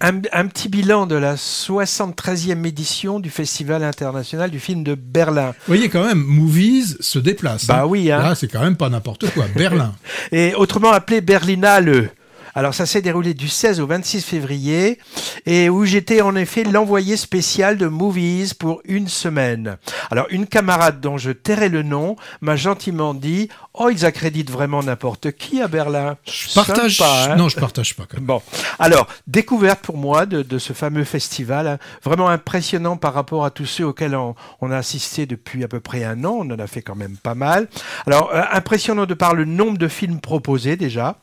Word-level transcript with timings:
Un, 0.00 0.20
un, 0.32 0.46
petit 0.46 0.68
bilan 0.68 1.06
de 1.06 1.16
la 1.16 1.34
73e 1.34 2.64
édition 2.66 3.18
du 3.18 3.30
Festival 3.30 3.82
international 3.82 4.50
du 4.50 4.60
film 4.60 4.84
de 4.84 4.94
Berlin. 4.94 5.48
Vous 5.48 5.74
voyez 5.74 5.88
quand 5.88 6.06
même, 6.06 6.18
Movies 6.18 6.96
se 7.00 7.18
déplace. 7.18 7.66
Bah 7.66 7.86
oui. 7.86 8.12
Hein. 8.12 8.22
Là, 8.22 8.34
c'est 8.34 8.48
quand 8.48 8.60
même 8.60 8.76
pas 8.76 8.88
n'importe 8.88 9.28
quoi. 9.32 9.46
Berlin. 9.56 9.94
Et 10.32 10.54
autrement 10.54 10.92
appelé 10.92 11.20
Berlinale. 11.20 12.10
Alors 12.54 12.74
ça 12.74 12.86
s'est 12.86 13.02
déroulé 13.02 13.34
du 13.34 13.48
16 13.48 13.80
au 13.80 13.86
26 13.86 14.22
février 14.22 14.98
et 15.46 15.68
où 15.68 15.84
j'étais 15.84 16.20
en 16.20 16.34
effet 16.36 16.64
l'envoyé 16.64 17.16
spécial 17.16 17.76
de 17.76 17.86
Movies 17.86 18.54
pour 18.54 18.80
une 18.84 19.08
semaine. 19.08 19.76
Alors 20.10 20.26
une 20.30 20.46
camarade 20.46 21.00
dont 21.00 21.18
je 21.18 21.30
tairai 21.30 21.68
le 21.68 21.82
nom 21.82 22.16
m'a 22.40 22.56
gentiment 22.56 23.14
dit 23.14 23.48
"Oh, 23.74 23.90
ils 23.90 24.04
accréditent 24.04 24.50
vraiment 24.50 24.82
n'importe 24.82 25.32
qui 25.32 25.62
à 25.62 25.68
Berlin." 25.68 26.16
Je 26.24 26.54
partage 26.54 26.98
Sympa, 26.98 27.32
hein? 27.32 27.36
Non, 27.36 27.48
je 27.48 27.56
partage 27.56 27.94
pas 27.94 28.04
quand 28.08 28.18
même. 28.18 28.26
Bon, 28.26 28.42
alors 28.78 29.06
découverte 29.26 29.80
pour 29.80 29.96
moi 29.96 30.26
de, 30.26 30.42
de 30.42 30.58
ce 30.58 30.72
fameux 30.72 31.04
festival, 31.04 31.66
hein, 31.66 31.78
vraiment 32.02 32.28
impressionnant 32.28 32.96
par 32.96 33.14
rapport 33.14 33.44
à 33.44 33.50
tous 33.50 33.66
ceux 33.66 33.86
auxquels 33.86 34.14
on, 34.16 34.34
on, 34.60 34.70
a 34.70 34.76
assisté 34.76 35.26
depuis 35.26 35.64
à 35.64 35.68
peu 35.68 35.80
près 35.80 36.04
un 36.04 36.24
an. 36.24 36.38
On 36.40 36.50
en 36.50 36.58
a 36.58 36.66
fait 36.66 36.82
quand 36.82 36.96
même 36.96 37.16
pas 37.16 37.34
mal. 37.34 37.68
Alors 38.06 38.30
euh, 38.34 38.42
impressionnant 38.52 39.06
de 39.06 39.14
par 39.14 39.34
le 39.34 39.44
nombre 39.44 39.78
de 39.78 39.88
films 39.88 40.20
proposés 40.20 40.76
déjà 40.76 41.16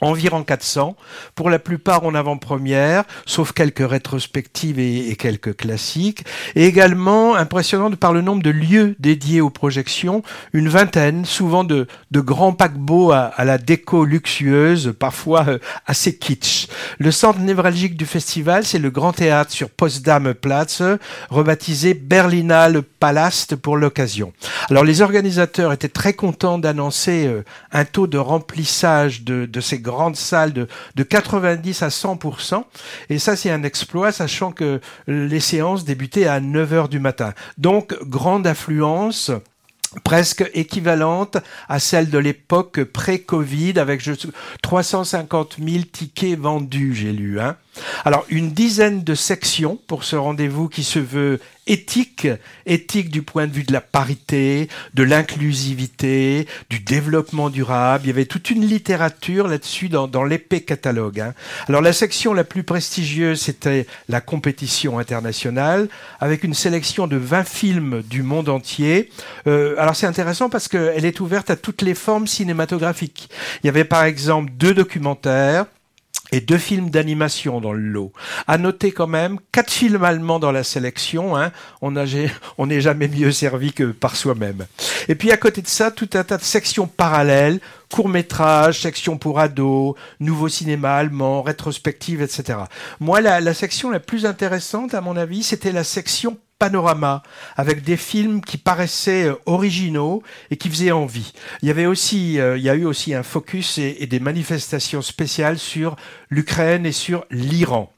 environ 0.00 0.42
400, 0.42 0.96
pour 1.34 1.50
la 1.50 1.58
plupart 1.58 2.04
en 2.04 2.14
avant-première, 2.14 3.04
sauf 3.26 3.52
quelques 3.52 3.88
rétrospectives 3.88 4.78
et, 4.78 5.16
quelques 5.16 5.56
classiques, 5.56 6.24
et 6.54 6.66
également 6.66 7.34
impressionnante 7.34 7.96
par 7.96 8.12
le 8.12 8.20
nombre 8.20 8.42
de 8.42 8.50
lieux 8.50 8.96
dédiés 8.98 9.40
aux 9.40 9.50
projections, 9.50 10.22
une 10.52 10.68
vingtaine, 10.68 11.24
souvent 11.24 11.64
de, 11.64 11.86
grands 12.12 12.52
paquebots 12.52 13.12
à, 13.12 13.18
à, 13.18 13.44
la 13.44 13.58
déco 13.58 14.04
luxueuse, 14.04 14.94
parfois 14.98 15.44
euh, 15.48 15.58
assez 15.86 16.16
kitsch. 16.16 16.68
Le 16.98 17.10
centre 17.10 17.40
névralgique 17.40 17.96
du 17.96 18.06
festival, 18.06 18.64
c'est 18.64 18.78
le 18.78 18.90
Grand 18.90 19.12
Théâtre 19.12 19.52
sur 19.52 19.70
Potsdam 19.70 20.34
Platz, 20.34 20.82
rebaptisé 21.30 21.94
Berlinale 21.94 22.82
Palast 22.82 23.56
pour 23.56 23.76
l'occasion. 23.76 24.32
Alors 24.70 24.84
les 24.84 25.02
organisateurs 25.02 25.72
étaient 25.72 25.88
très 25.88 26.12
contents 26.12 26.58
d'annoncer 26.58 27.26
euh, 27.26 27.44
un 27.72 27.84
taux 27.84 28.06
de 28.06 28.18
remplissage 28.18 29.22
de, 29.22 29.46
de 29.46 29.60
ces 29.60 29.78
grandes 29.88 30.16
salles 30.16 30.52
de, 30.52 30.68
de 30.94 31.02
90 31.02 31.82
à 31.82 31.88
100%. 31.88 32.64
Et 33.10 33.18
ça, 33.18 33.36
c'est 33.36 33.50
un 33.50 33.62
exploit, 33.62 34.12
sachant 34.12 34.52
que 34.52 34.80
les 35.06 35.40
séances 35.40 35.84
débutaient 35.84 36.26
à 36.26 36.40
9 36.40 36.72
heures 36.72 36.88
du 36.88 37.00
matin. 37.00 37.32
Donc, 37.56 37.96
grande 38.04 38.46
affluence 38.46 39.32
presque 40.04 40.48
équivalente 40.54 41.38
à 41.68 41.78
celle 41.78 42.10
de 42.10 42.18
l'époque 42.18 42.84
pré-Covid 42.84 43.78
avec 43.78 44.06
350 44.62 45.56
000 45.58 45.84
tickets 45.90 46.38
vendus, 46.38 46.94
j'ai 46.94 47.12
lu. 47.12 47.40
Hein. 47.40 47.56
Alors, 48.04 48.24
une 48.28 48.50
dizaine 48.50 49.02
de 49.02 49.14
sections 49.14 49.78
pour 49.86 50.04
ce 50.04 50.16
rendez-vous 50.16 50.68
qui 50.68 50.84
se 50.84 50.98
veut 50.98 51.40
éthique, 51.68 52.26
éthique 52.66 53.10
du 53.10 53.22
point 53.22 53.46
de 53.46 53.52
vue 53.52 53.62
de 53.62 53.72
la 53.72 53.80
parité, 53.80 54.68
de 54.94 55.02
l'inclusivité, 55.02 56.48
du 56.70 56.80
développement 56.80 57.50
durable. 57.50 58.04
Il 58.04 58.08
y 58.08 58.10
avait 58.10 58.24
toute 58.24 58.50
une 58.50 58.64
littérature 58.64 59.46
là-dessus 59.46 59.88
dans, 59.88 60.08
dans 60.08 60.24
l'épais 60.24 60.62
catalogue. 60.62 61.20
Hein. 61.20 61.34
Alors, 61.68 61.82
la 61.82 61.92
section 61.92 62.32
la 62.32 62.44
plus 62.44 62.62
prestigieuse, 62.62 63.40
c'était 63.40 63.86
la 64.08 64.20
compétition 64.20 64.98
internationale, 64.98 65.88
avec 66.20 66.42
une 66.42 66.54
sélection 66.54 67.06
de 67.06 67.16
20 67.16 67.44
films 67.44 68.02
du 68.02 68.22
monde 68.22 68.48
entier. 68.48 69.10
Euh, 69.46 69.74
alors, 69.78 69.94
c'est 69.94 70.06
intéressant 70.06 70.48
parce 70.48 70.68
qu'elle 70.68 71.04
est 71.04 71.20
ouverte 71.20 71.50
à 71.50 71.56
toutes 71.56 71.82
les 71.82 71.94
formes 71.94 72.26
cinématographiques. 72.26 73.28
Il 73.62 73.66
y 73.66 73.70
avait 73.70 73.84
par 73.84 74.04
exemple 74.04 74.52
deux 74.56 74.74
documentaires, 74.74 75.66
et 76.32 76.40
deux 76.40 76.58
films 76.58 76.90
d'animation 76.90 77.60
dans 77.60 77.72
le 77.72 77.80
lot. 77.80 78.12
À 78.46 78.58
noter 78.58 78.92
quand 78.92 79.06
même 79.06 79.38
quatre 79.52 79.70
films 79.70 80.04
allemands 80.04 80.38
dans 80.38 80.52
la 80.52 80.64
sélection. 80.64 81.36
Hein. 81.36 81.52
On 81.82 82.66
n'est 82.66 82.80
jamais 82.80 83.08
mieux 83.08 83.32
servi 83.32 83.72
que 83.72 83.84
par 83.84 84.16
soi-même. 84.16 84.66
Et 85.08 85.14
puis 85.14 85.32
à 85.32 85.36
côté 85.36 85.62
de 85.62 85.68
ça, 85.68 85.90
tout 85.90 86.10
un 86.14 86.24
tas 86.24 86.36
de 86.36 86.42
sections 86.42 86.86
parallèles, 86.86 87.60
courts 87.90 88.08
métrages, 88.08 88.80
sections 88.80 89.18
pour 89.18 89.38
ados, 89.40 89.94
nouveau 90.20 90.48
cinéma 90.48 90.94
allemand, 90.94 91.42
rétrospective, 91.42 92.22
etc. 92.22 92.58
Moi, 93.00 93.20
la, 93.20 93.40
la 93.40 93.54
section 93.54 93.90
la 93.90 94.00
plus 94.00 94.26
intéressante, 94.26 94.94
à 94.94 95.00
mon 95.00 95.16
avis, 95.16 95.42
c'était 95.42 95.72
la 95.72 95.84
section 95.84 96.38
panorama 96.58 97.22
avec 97.56 97.82
des 97.82 97.96
films 97.96 98.40
qui 98.40 98.56
paraissaient 98.58 99.30
originaux 99.46 100.22
et 100.50 100.56
qui 100.56 100.68
faisaient 100.68 100.92
envie. 100.92 101.32
Il 101.62 101.68
y 101.68 101.70
avait 101.70 101.86
aussi, 101.86 102.40
euh, 102.40 102.56
il 102.56 102.64
y 102.64 102.70
a 102.70 102.74
eu 102.74 102.84
aussi 102.84 103.14
un 103.14 103.22
focus 103.22 103.78
et 103.78 104.06
des 104.06 104.20
manifestations 104.20 105.02
spéciales 105.02 105.58
sur 105.58 105.96
l'Ukraine 106.30 106.86
et 106.86 106.92
sur 106.92 107.24
l'Iran. 107.30 107.92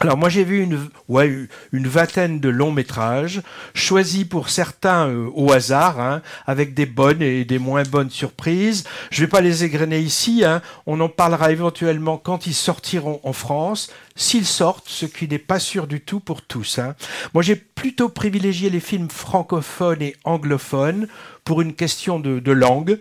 Alors 0.00 0.18
moi 0.18 0.28
j'ai 0.28 0.44
vu 0.44 0.62
une, 0.62 1.88
vingtaine 1.88 2.38
de 2.38 2.50
longs 2.50 2.70
métrages, 2.70 3.40
choisis 3.74 4.24
pour 4.24 4.50
certains 4.50 5.08
euh, 5.08 5.30
au 5.34 5.52
hasard, 5.52 5.98
hein, 6.00 6.20
avec 6.46 6.74
des 6.74 6.84
bonnes 6.84 7.22
et 7.22 7.46
des 7.46 7.58
moins 7.58 7.82
bonnes 7.82 8.10
surprises. 8.10 8.84
Je 9.10 9.22
vais 9.22 9.26
pas 9.26 9.40
les 9.40 9.64
égrener 9.64 9.98
ici, 9.98 10.44
hein. 10.44 10.60
on 10.86 11.00
en 11.00 11.08
parlera 11.08 11.50
éventuellement 11.50 12.18
quand 12.18 12.46
ils 12.46 12.54
sortiront 12.54 13.20
en 13.22 13.32
France, 13.32 13.90
s'ils 14.16 14.44
sortent, 14.44 14.88
ce 14.88 15.06
qui 15.06 15.28
n'est 15.28 15.38
pas 15.38 15.58
sûr 15.58 15.86
du 15.86 16.02
tout 16.02 16.20
pour 16.20 16.42
tous. 16.42 16.78
Hein. 16.78 16.94
Moi 17.32 17.42
j'ai 17.42 17.56
plutôt 17.56 18.10
privilégié 18.10 18.68
les 18.68 18.80
films 18.80 19.10
francophones 19.10 20.02
et 20.02 20.14
anglophones 20.24 21.08
pour 21.44 21.62
une 21.62 21.72
question 21.72 22.20
de 22.20 22.52
langue 22.52 22.98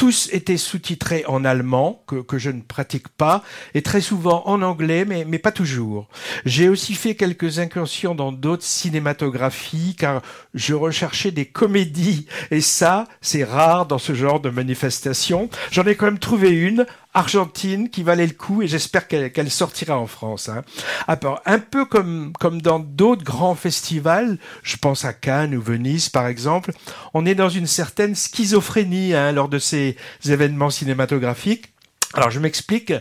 tous 0.00 0.30
étaient 0.32 0.56
sous-titrés 0.56 1.26
en 1.28 1.44
allemand, 1.44 2.02
que, 2.06 2.22
que, 2.22 2.38
je 2.38 2.48
ne 2.48 2.62
pratique 2.62 3.08
pas, 3.08 3.44
et 3.74 3.82
très 3.82 4.00
souvent 4.00 4.42
en 4.46 4.62
anglais, 4.62 5.04
mais, 5.04 5.26
mais 5.26 5.38
pas 5.38 5.52
toujours. 5.52 6.08
J'ai 6.46 6.70
aussi 6.70 6.94
fait 6.94 7.14
quelques 7.14 7.58
incursions 7.58 8.14
dans 8.14 8.32
d'autres 8.32 8.62
cinématographies, 8.62 9.94
car 9.98 10.22
je 10.54 10.72
recherchais 10.72 11.32
des 11.32 11.44
comédies, 11.44 12.24
et 12.50 12.62
ça, 12.62 13.04
c'est 13.20 13.44
rare 13.44 13.84
dans 13.84 13.98
ce 13.98 14.14
genre 14.14 14.40
de 14.40 14.48
manifestation. 14.48 15.50
J'en 15.70 15.84
ai 15.84 15.94
quand 15.96 16.06
même 16.06 16.18
trouvé 16.18 16.48
une, 16.48 16.86
Argentine 17.12 17.90
qui 17.90 18.02
valait 18.02 18.26
le 18.26 18.34
coup 18.34 18.62
et 18.62 18.68
j'espère 18.68 19.08
qu'elle 19.08 19.32
qu 19.32 19.50
sortira 19.50 19.98
en 19.98 20.06
France. 20.06 20.48
Hein. 20.48 20.62
un 21.06 21.58
peu 21.58 21.84
comme, 21.84 22.32
comme 22.38 22.62
dans 22.62 22.78
d'autres 22.78 23.24
grands 23.24 23.54
festivals, 23.54 24.38
je 24.62 24.76
pense 24.76 25.04
à 25.04 25.12
Cannes 25.12 25.54
ou 25.54 25.60
Venise 25.60 26.08
par 26.08 26.26
exemple, 26.26 26.72
on 27.14 27.26
est 27.26 27.34
dans 27.34 27.48
une 27.48 27.66
certaine 27.66 28.14
schizophrénie 28.14 29.14
hein, 29.14 29.32
lors 29.32 29.48
de 29.48 29.58
ces 29.58 29.96
événements 30.24 30.70
cinématographiques. 30.70 31.72
Alors 32.14 32.30
je 32.30 32.40
m'explique, 32.40 32.92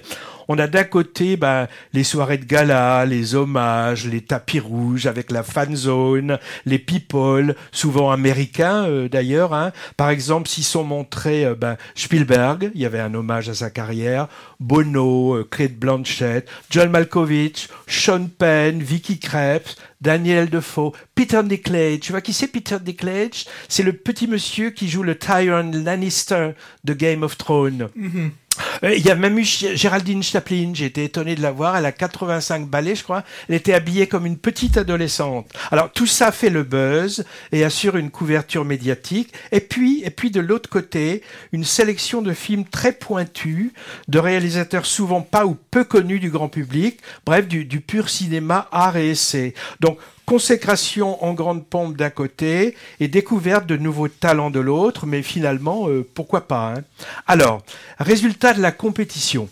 on 0.50 0.58
a 0.58 0.68
d'un 0.68 0.84
côté 0.84 1.38
ben, 1.38 1.68
les 1.94 2.04
soirées 2.04 2.40
de 2.40 2.46
gala, 2.46 3.06
les 3.06 3.36
hommages, 3.36 4.08
les 4.08 4.22
tapis 4.22 4.60
rouges 4.60 5.06
avec 5.06 5.32
la 5.32 5.44
fan 5.44 5.76
zone, 5.76 6.40
les 6.66 6.80
people, 6.80 7.56
souvent 7.72 8.12
américains 8.12 8.86
euh, 8.86 9.08
d'ailleurs. 9.08 9.54
Hein. 9.54 9.72
Par 9.96 10.10
exemple, 10.10 10.50
s'ils 10.50 10.64
sont 10.64 10.84
montrés 10.84 11.46
euh, 11.46 11.54
ben, 11.56 11.78
Spielberg, 11.94 12.72
il 12.74 12.82
y 12.82 12.86
avait 12.88 13.00
un 13.00 13.14
hommage 13.14 13.48
à 13.48 13.54
sa 13.54 13.70
carrière, 13.70 14.28
Bono, 14.60 15.36
euh, 15.36 15.48
Kate 15.50 15.76
Blanchett, 15.76 16.50
John 16.72 16.90
Malkovich, 16.90 17.70
Sean 17.86 18.28
Penn, 18.36 18.82
Vicky 18.82 19.20
Krebs, 19.20 19.76
Daniel 20.02 20.50
Defoe, 20.50 20.94
Peter 21.14 21.44
Dinklage. 21.44 22.00
Tu 22.00 22.12
vois 22.12 22.22
qui 22.22 22.34
c'est 22.34 22.48
Peter 22.48 22.78
Dinklage? 22.84 23.46
C'est 23.68 23.84
le 23.84 23.94
petit 23.94 24.28
monsieur 24.28 24.72
qui 24.72 24.90
joue 24.90 25.04
le 25.04 25.16
Tyrion 25.16 25.70
Lannister 25.72 26.52
de 26.84 26.94
Game 26.94 27.22
of 27.22 27.38
Thrones. 27.38 27.90
Mm 27.96 28.08
-hmm. 28.08 28.30
Il 28.84 29.06
y 29.06 29.12
a 29.12 29.16
même 29.16 29.38
eu 29.38 29.44
Géraldine 29.44 30.24
Chaplin, 30.24 30.72
j'ai 30.74 30.86
été 30.86 31.04
étonné 31.04 31.36
de 31.36 31.42
la 31.42 31.52
voir, 31.52 31.76
elle 31.76 31.86
a 31.86 31.92
85 31.92 32.68
balais 32.68 32.96
je 32.96 33.04
crois, 33.04 33.24
elle 33.48 33.56
était 33.56 33.74
habillée 33.74 34.08
comme 34.08 34.26
une 34.26 34.38
petite 34.38 34.78
adolescente. 34.78 35.48
Alors 35.72 35.92
tout 35.92 36.08
ça 36.08 36.32
fait 36.32 36.50
le 36.50 36.64
buzz 36.64 37.26
et 37.52 37.64
assure 37.64 37.98
une 37.98 38.12
couverture 38.12 38.66
médiatique. 38.66 39.34
Et 39.52 39.60
puis, 39.60 40.02
et 40.04 40.10
puis 40.10 40.32
de 40.32 40.40
l'autre 40.40 40.70
côté, 40.70 41.24
une 41.52 41.64
sélection 41.64 42.22
de 42.22 42.34
films 42.34 42.66
très 42.66 42.94
pointus, 42.94 43.72
de 44.08 44.20
réalisateurs 44.20 44.86
souvent 44.86 45.22
pas 45.22 45.46
ou 45.46 45.58
peu 45.72 45.84
connus 45.84 46.20
du 46.20 46.30
grand 46.30 46.50
public, 46.50 47.00
bref, 47.26 47.48
du, 47.48 47.66
du 47.66 47.82
pur 47.82 48.10
cinéma, 48.10 48.68
art 48.72 48.98
et 48.98 49.12
essai. 49.12 49.54
Donc 49.80 49.98
consécration 50.30 51.24
en 51.26 51.34
grande 51.34 51.66
pompe 51.66 51.98
d'un 51.98 52.12
côté 52.12 52.76
et 53.00 53.08
découverte 53.08 53.66
de 53.66 53.78
nouveaux 53.78 54.10
talents 54.10 54.52
de 54.52 54.60
l'autre, 54.60 55.08
mais 55.08 55.24
finalement, 55.24 55.90
euh, 55.90 56.08
pourquoi 56.14 56.48
pas 56.48 56.76
hein 56.76 56.84
Alors, 57.26 57.64
résultat 57.98 58.54
de 58.54 58.62
la 58.62 58.72
compétition. 58.72 59.50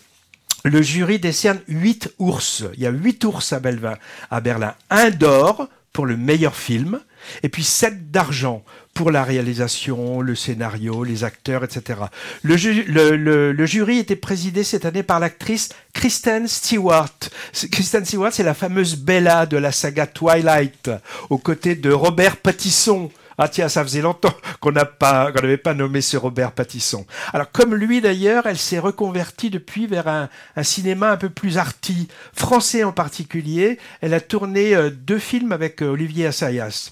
Le 0.64 0.84
jury 0.84 1.18
décerne 1.18 1.62
8 1.68 2.14
ours. 2.20 2.64
Il 2.76 2.82
y 2.82 2.86
a 2.86 2.92
8 2.92 3.24
ours 3.24 3.54
à 3.54 3.60
Berlin. 3.60 4.76
Un 4.92 5.10
d'or 5.10 5.68
pour 5.98 6.06
le 6.06 6.16
meilleur 6.16 6.56
film, 6.56 7.00
et 7.42 7.50
puis 7.50 7.64
7 7.64 8.12
d'argent 8.12 8.64
pour 8.94 9.10
la 9.10 9.24
réalisation, 9.24 10.22
le 10.22 10.36
scénario, 10.36 11.04
les 11.04 11.24
acteurs, 11.24 11.64
etc. 11.64 12.02
Le, 12.44 12.56
le, 13.52 13.66
jury 13.66 13.98
était 13.98 14.16
présidé 14.16 14.64
cette 14.64 14.86
année 14.86 15.02
par 15.02 15.20
l'actrice 15.20 15.70
Kristen 15.94 16.48
Stewart. 16.48 17.18
Kristen 17.72 18.06
Stewart, 18.06 18.32
c'est 18.32 18.44
la 18.44 18.54
fameuse 18.54 18.96
Bella 18.96 19.48
de 19.48 19.58
la 19.58 19.72
saga 19.72 20.06
Twilight, 20.06 20.92
aux 21.32 21.40
côtés 21.40 21.74
de 21.74 21.92
Robert 21.92 22.38
Pattinson. 22.38 23.10
Ah 23.38 23.48
tiens, 23.48 23.70
ça 23.70 23.84
faisait 23.84 24.02
longtemps 24.02 24.34
qu'on 24.60 24.72
n'avait 24.72 25.58
pas 25.58 25.74
nommé 25.74 26.02
ce 26.02 26.18
Robert 26.18 26.54
Pattisson. 26.54 27.06
Alors 27.34 27.52
comme 27.52 27.76
lui 27.76 28.02
d'ailleurs, 28.02 28.48
elle 28.48 28.58
s'est 28.58 28.80
reconvertie 28.80 29.50
depuis 29.50 29.86
vers 29.86 30.08
un, 30.08 30.30
un, 30.56 30.64
cinéma 30.64 31.12
un 31.12 31.18
peu 31.18 31.30
plus 31.30 31.58
arty, 31.58 32.08
français 32.34 32.84
en 32.84 32.92
particulier. 32.92 33.78
Elle 34.02 34.14
a 34.14 34.22
tourné 34.22 34.76
euh, 34.76 34.90
deux 34.90 35.20
films 35.20 35.52
avec 35.52 35.82
euh, 35.84 35.90
Olivier 35.90 36.28
Assayas. 36.28 36.92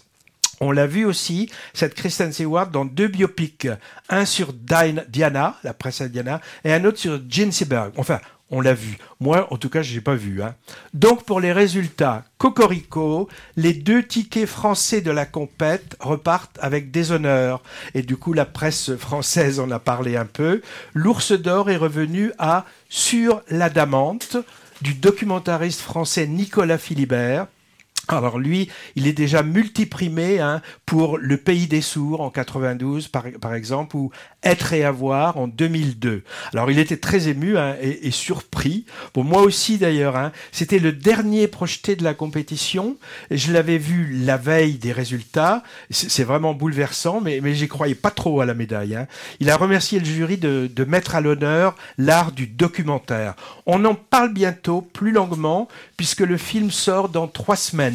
On 0.61 0.71
l'a 0.71 0.87
vu 0.87 1.03
aussi, 1.05 1.51
cette 1.73 1.95
Kristen 1.95 2.31
Stewart, 2.31 2.67
dans 2.67 2.85
deux 2.85 3.07
biopics. 3.07 3.67
Un 4.09 4.25
sur 4.25 4.53
Diana, 4.53 5.57
la 5.63 5.73
princesse 5.73 6.11
Diana, 6.11 6.39
et 6.63 6.73
un 6.73 6.85
autre 6.85 6.97
sur 6.97 7.19
Jean 7.29 7.51
Seberg. 7.51 7.91
Enfin, 7.97 8.19
on 8.51 8.61
l'a 8.61 8.73
vu. 8.73 8.97
Moi, 9.19 9.47
en 9.51 9.57
tout 9.57 9.69
cas, 9.69 9.81
je 9.81 9.95
n'ai 9.95 10.01
pas 10.01 10.15
vu. 10.15 10.41
Hein. 10.41 10.55
Donc, 10.93 11.23
pour 11.23 11.39
les 11.39 11.51
résultats, 11.51 12.25
Cocorico, 12.37 13.27
les 13.55 13.73
deux 13.73 14.03
tickets 14.03 14.47
français 14.47 15.01
de 15.01 15.11
la 15.11 15.25
compète 15.25 15.95
repartent 15.99 16.57
avec 16.61 16.91
des 16.91 17.11
honneurs. 17.11 17.61
Et 17.93 18.03
du 18.03 18.17
coup, 18.17 18.33
la 18.33 18.45
presse 18.45 18.95
française 18.95 19.59
en 19.59 19.71
a 19.71 19.79
parlé 19.79 20.15
un 20.15 20.25
peu. 20.25 20.61
L'ours 20.93 21.31
d'or 21.31 21.69
est 21.69 21.77
revenu 21.77 22.31
à 22.37 22.65
Sur 22.89 23.41
l'adamante 23.49 24.37
du 24.81 24.93
documentariste 24.93 25.81
français 25.81 26.27
Nicolas 26.27 26.77
Philibert 26.77 27.47
alors 28.07 28.39
lui, 28.39 28.69
il 28.95 29.07
est 29.07 29.13
déjà 29.13 29.43
multiprimé 29.43 30.39
hein, 30.39 30.61
pour 30.85 31.17
Le 31.17 31.37
Pays 31.37 31.67
des 31.67 31.81
Sourds 31.81 32.21
en 32.21 32.29
92 32.29 33.07
par, 33.07 33.53
exemple 33.53 33.95
ou 33.95 34.11
Être 34.43 34.73
et 34.73 34.83
avoir 34.83 35.37
en 35.37 35.47
2002. 35.47 36.23
Alors 36.53 36.69
il 36.69 36.79
était 36.79 36.97
très 36.97 37.27
ému 37.27 37.57
hein, 37.57 37.75
et, 37.81 38.11
surpris. 38.11 38.85
Bon 39.13 39.23
moi 39.23 39.41
aussi 39.41 39.77
d'ailleurs. 39.77 40.15
Hein, 40.15 40.31
C'était 40.51 40.79
le 40.79 40.91
dernier 40.91 41.47
projeté 41.47 41.95
de 41.95 42.03
la 42.03 42.13
compétition. 42.13 42.97
Je 43.31 43.51
l'avais 43.51 43.77
vu 43.77 44.19
la 44.23 44.37
veille 44.37 44.75
des 44.75 44.91
résultats. 44.91 45.63
C'est 45.89 46.23
vraiment 46.23 46.53
bouleversant, 46.53 47.21
mais, 47.21 47.39
mais 47.41 47.55
j'y 47.55 47.67
croyais 47.67 47.95
pas 47.95 48.11
trop 48.11 48.41
à 48.41 48.45
la 48.45 48.53
médaille. 48.53 48.95
Hein. 48.95 49.07
Il 49.39 49.49
a 49.49 49.57
remercié 49.57 49.99
le 49.99 50.05
jury 50.05 50.37
de 50.37 50.83
mettre 50.85 51.15
à 51.15 51.21
l'honneur 51.21 51.75
l'art 51.97 52.31
du 52.31 52.47
documentaire. 52.47 53.35
On 53.65 53.83
en 53.85 53.95
parle 53.95 54.33
bientôt 54.33 54.81
plus 54.81 55.11
longuement 55.11 55.67
puisque 55.97 56.21
le 56.21 56.37
film 56.37 56.71
sort 56.71 57.09
dans 57.09 57.27
trois 57.27 57.55
semaines. 57.55 57.94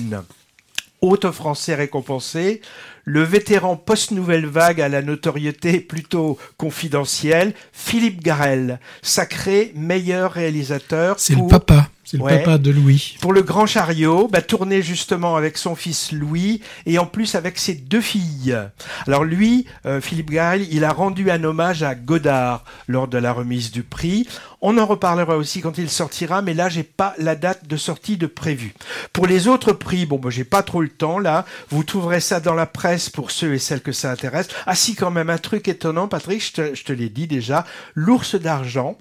Autre 1.00 1.30
français 1.30 1.74
récompensé, 1.74 2.60
le 3.04 3.22
vétéran 3.22 3.76
post-nouvelle 3.76 4.44
vague 4.44 4.82
à 4.82 4.88
la 4.88 5.00
notoriété 5.00 5.80
plutôt 5.80 6.36
confidentielle, 6.58 7.54
Philippe 7.72 8.22
Garel, 8.22 8.80
sacré 9.00 9.72
meilleur 9.74 10.32
réalisateur. 10.32 11.18
C'est 11.18 11.34
le 11.34 11.46
papa. 11.48 11.79
C'est 12.10 12.16
le 12.16 12.24
papa 12.24 12.58
de 12.58 12.72
Louis. 12.72 13.16
Pour 13.20 13.32
le 13.32 13.42
Grand 13.42 13.66
Chariot, 13.66 14.26
bah, 14.26 14.42
tourné 14.42 14.82
justement 14.82 15.36
avec 15.36 15.56
son 15.56 15.76
fils 15.76 16.10
Louis 16.10 16.60
et 16.84 16.98
en 16.98 17.06
plus 17.06 17.36
avec 17.36 17.56
ses 17.56 17.74
deux 17.74 18.00
filles. 18.00 18.58
Alors 19.06 19.22
lui, 19.22 19.66
euh, 19.86 20.00
Philippe 20.00 20.30
Garel, 20.30 20.66
il 20.72 20.82
a 20.82 20.92
rendu 20.92 21.30
un 21.30 21.44
hommage 21.44 21.84
à 21.84 21.94
Godard 21.94 22.64
lors 22.88 23.06
de 23.06 23.16
la 23.16 23.32
remise 23.32 23.70
du 23.70 23.84
prix. 23.84 24.26
On 24.60 24.76
en 24.76 24.86
reparlera 24.86 25.36
aussi 25.36 25.60
quand 25.60 25.78
il 25.78 25.88
sortira, 25.88 26.42
mais 26.42 26.52
là 26.52 26.68
j'ai 26.68 26.82
pas 26.82 27.14
la 27.16 27.36
date 27.36 27.68
de 27.68 27.76
sortie 27.76 28.16
de 28.16 28.26
prévu. 28.26 28.74
Pour 29.12 29.28
les 29.28 29.46
autres 29.46 29.72
prix, 29.72 30.04
bon, 30.04 30.18
bah, 30.18 30.30
j'ai 30.30 30.42
pas 30.42 30.64
trop 30.64 30.82
le 30.82 30.88
temps 30.88 31.20
là. 31.20 31.46
Vous 31.68 31.84
trouverez 31.84 32.18
ça 32.18 32.40
dans 32.40 32.54
la 32.54 32.66
presse 32.66 33.08
pour 33.08 33.30
ceux 33.30 33.54
et 33.54 33.60
celles 33.60 33.82
que 33.82 33.92
ça 33.92 34.10
intéresse. 34.10 34.48
Ah 34.66 34.74
si, 34.74 34.96
quand 34.96 35.12
même 35.12 35.30
un 35.30 35.38
truc 35.38 35.68
étonnant, 35.68 36.08
Patrick, 36.08 36.44
je 36.44 36.52
te, 36.52 36.74
je 36.74 36.82
te 36.82 36.92
l'ai 36.92 37.08
dit 37.08 37.28
déjà. 37.28 37.64
L'ours 37.94 38.34
d'argent 38.34 38.98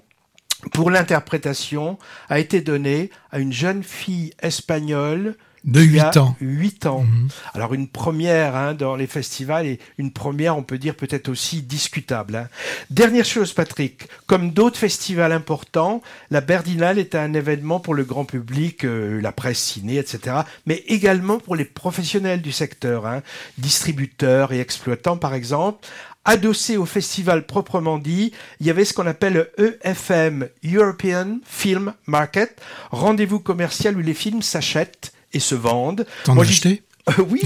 pour 0.72 0.90
l'interprétation 0.90 1.98
a 2.28 2.38
été 2.38 2.60
donné 2.60 3.10
à 3.30 3.38
une 3.38 3.52
jeune 3.52 3.82
fille 3.82 4.32
espagnole 4.40 5.36
de 5.64 5.80
8 5.80 6.16
ans. 6.16 6.36
8 6.40 6.86
ans. 6.86 7.02
Mmh. 7.02 7.28
Alors 7.54 7.74
une 7.74 7.88
première 7.88 8.56
hein, 8.56 8.74
dans 8.74 8.96
les 8.96 9.06
festivals 9.06 9.66
et 9.66 9.78
une 9.98 10.10
première, 10.10 10.56
on 10.56 10.62
peut 10.62 10.78
dire 10.78 10.94
peut-être 10.94 11.28
aussi 11.28 11.62
discutable. 11.62 12.36
Hein. 12.36 12.48
Dernière 12.88 13.24
chose, 13.24 13.52
Patrick, 13.52 14.08
comme 14.26 14.52
d'autres 14.52 14.78
festivals 14.78 15.32
importants, 15.32 16.02
la 16.30 16.40
Berlinale 16.40 16.98
est 16.98 17.14
un 17.14 17.34
événement 17.34 17.80
pour 17.80 17.94
le 17.94 18.04
grand 18.04 18.24
public, 18.24 18.84
euh, 18.84 19.20
la 19.20 19.32
presse 19.32 19.58
ciné, 19.58 19.98
etc., 19.98 20.36
mais 20.66 20.82
également 20.86 21.38
pour 21.38 21.56
les 21.56 21.64
professionnels 21.64 22.40
du 22.40 22.52
secteur, 22.52 23.06
hein, 23.06 23.22
distributeurs 23.58 24.52
et 24.52 24.60
exploitants 24.60 25.18
par 25.18 25.34
exemple. 25.34 25.86
Adossé 26.26 26.76
au 26.76 26.84
festival 26.84 27.46
proprement 27.46 27.96
dit, 27.96 28.32
il 28.60 28.66
y 28.66 28.70
avait 28.70 28.84
ce 28.84 28.92
qu'on 28.92 29.06
appelle 29.06 29.48
EFM, 29.56 30.48
European 30.64 31.38
Film 31.46 31.94
Market, 32.06 32.60
rendez-vous 32.90 33.40
commercial 33.40 33.96
où 33.96 34.00
les 34.00 34.12
films 34.12 34.42
s'achètent 34.42 35.12
et 35.32 35.40
se 35.40 35.54
vendent. 35.54 36.06
T'en 36.24 36.38
as 36.38 36.42
acheté? 36.42 36.82
Oui, 37.28 37.42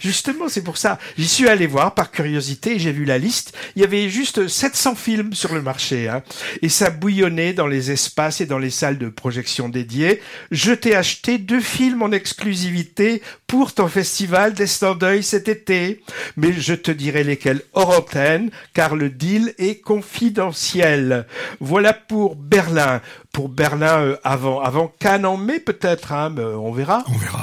justement, 0.00 0.48
c'est 0.48 0.62
pour 0.62 0.76
ça. 0.76 0.98
J'y 1.18 1.28
suis 1.28 1.48
allé 1.48 1.66
voir 1.66 1.94
par 1.94 2.10
curiosité, 2.10 2.78
j'ai 2.78 2.92
vu 2.92 3.04
la 3.04 3.18
liste. 3.18 3.56
Il 3.76 3.82
y 3.82 3.84
avait 3.84 4.08
juste 4.08 4.48
700 4.48 4.94
films 4.94 5.34
sur 5.34 5.54
le 5.54 5.62
marché, 5.62 6.08
hein, 6.08 6.22
et 6.62 6.68
ça 6.68 6.90
bouillonnait 6.90 7.52
dans 7.52 7.66
les 7.66 7.90
espaces 7.90 8.40
et 8.40 8.46
dans 8.46 8.58
les 8.58 8.70
salles 8.70 8.98
de 8.98 9.08
projection 9.08 9.68
dédiées. 9.68 10.20
Je 10.50 10.72
t'ai 10.72 10.94
acheté 10.94 11.38
deux 11.38 11.60
films 11.60 12.02
en 12.02 12.12
exclusivité 12.12 13.22
pour 13.46 13.72
ton 13.72 13.88
festival 13.88 14.54
d'Estin 14.54 14.94
d'œil 14.94 15.22
cet 15.22 15.48
été, 15.48 16.02
mais 16.36 16.52
je 16.52 16.74
te 16.74 16.90
dirai 16.90 17.24
lesquels 17.24 17.62
hors 17.72 17.90
antenne, 17.90 18.50
car 18.72 18.96
le 18.96 19.10
deal 19.10 19.54
est 19.58 19.80
confidentiel. 19.80 21.26
Voilà 21.60 21.92
pour 21.92 22.36
Berlin. 22.36 23.00
Pour 23.32 23.48
Berlin 23.48 24.00
euh, 24.00 24.16
avant, 24.22 24.60
avant 24.60 24.92
Cannes 25.00 25.26
en 25.26 25.38
peut-être, 25.64 26.12
hein, 26.12 26.34
on 26.38 26.72
verra. 26.72 27.04
On 27.08 27.18
verra. 27.18 27.42